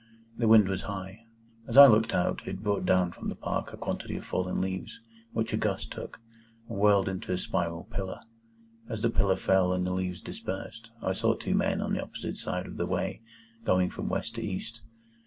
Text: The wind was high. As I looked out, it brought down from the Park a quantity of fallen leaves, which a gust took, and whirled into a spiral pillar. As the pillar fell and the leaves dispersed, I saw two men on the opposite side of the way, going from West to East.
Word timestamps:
The 0.35 0.47
wind 0.47 0.67
was 0.67 0.81
high. 0.89 1.27
As 1.67 1.77
I 1.77 1.85
looked 1.85 2.11
out, 2.11 2.41
it 2.47 2.63
brought 2.63 2.87
down 2.87 3.11
from 3.11 3.29
the 3.29 3.35
Park 3.35 3.71
a 3.71 3.77
quantity 3.77 4.15
of 4.17 4.25
fallen 4.25 4.59
leaves, 4.59 4.99
which 5.31 5.53
a 5.53 5.57
gust 5.57 5.91
took, 5.91 6.19
and 6.67 6.79
whirled 6.79 7.07
into 7.07 7.31
a 7.31 7.37
spiral 7.37 7.83
pillar. 7.83 8.19
As 8.89 9.03
the 9.03 9.11
pillar 9.11 9.35
fell 9.35 9.71
and 9.73 9.85
the 9.85 9.93
leaves 9.93 10.23
dispersed, 10.23 10.89
I 11.03 11.13
saw 11.13 11.35
two 11.35 11.53
men 11.53 11.81
on 11.81 11.93
the 11.93 12.01
opposite 12.01 12.37
side 12.37 12.65
of 12.65 12.77
the 12.77 12.87
way, 12.87 13.21
going 13.63 13.91
from 13.91 14.09
West 14.09 14.33
to 14.37 14.41
East. 14.41 14.81